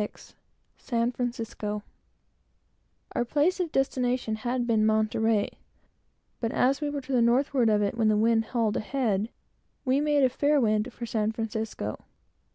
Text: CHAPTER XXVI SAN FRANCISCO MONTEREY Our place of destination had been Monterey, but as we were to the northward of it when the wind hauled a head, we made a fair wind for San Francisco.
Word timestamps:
CHAPTER 0.00 0.14
XXVI 0.14 0.34
SAN 0.78 1.12
FRANCISCO 1.12 1.66
MONTEREY 1.68 1.84
Our 3.12 3.24
place 3.26 3.60
of 3.60 3.70
destination 3.70 4.36
had 4.36 4.66
been 4.66 4.86
Monterey, 4.86 5.50
but 6.40 6.52
as 6.52 6.80
we 6.80 6.88
were 6.88 7.02
to 7.02 7.12
the 7.12 7.20
northward 7.20 7.68
of 7.68 7.82
it 7.82 7.98
when 7.98 8.08
the 8.08 8.16
wind 8.16 8.46
hauled 8.46 8.78
a 8.78 8.80
head, 8.80 9.28
we 9.84 10.00
made 10.00 10.24
a 10.24 10.30
fair 10.30 10.58
wind 10.58 10.90
for 10.90 11.04
San 11.04 11.32
Francisco. 11.32 12.02